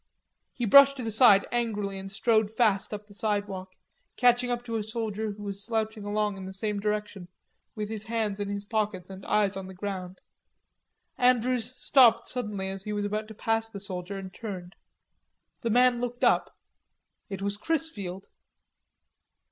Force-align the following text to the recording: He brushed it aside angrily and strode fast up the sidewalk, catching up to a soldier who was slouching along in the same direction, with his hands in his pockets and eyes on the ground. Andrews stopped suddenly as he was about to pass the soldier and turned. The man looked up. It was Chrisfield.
He 0.51 0.65
brushed 0.65 0.99
it 0.99 1.05
aside 1.05 1.45
angrily 1.51 1.99
and 1.99 2.11
strode 2.11 2.49
fast 2.49 2.91
up 2.91 3.05
the 3.05 3.13
sidewalk, 3.13 3.73
catching 4.17 4.49
up 4.49 4.65
to 4.65 4.75
a 4.77 4.81
soldier 4.81 5.33
who 5.33 5.43
was 5.43 5.63
slouching 5.63 6.05
along 6.05 6.37
in 6.37 6.47
the 6.47 6.53
same 6.53 6.79
direction, 6.79 7.27
with 7.75 7.87
his 7.87 8.05
hands 8.05 8.39
in 8.39 8.49
his 8.49 8.65
pockets 8.65 9.11
and 9.11 9.23
eyes 9.27 9.55
on 9.55 9.67
the 9.67 9.75
ground. 9.75 10.19
Andrews 11.19 11.75
stopped 11.75 12.27
suddenly 12.29 12.67
as 12.67 12.83
he 12.85 12.93
was 12.93 13.05
about 13.05 13.27
to 13.27 13.35
pass 13.35 13.69
the 13.69 13.79
soldier 13.79 14.17
and 14.17 14.33
turned. 14.33 14.75
The 15.61 15.69
man 15.69 16.01
looked 16.01 16.23
up. 16.23 16.51
It 17.29 17.43
was 17.43 17.55
Chrisfield. 17.55 18.25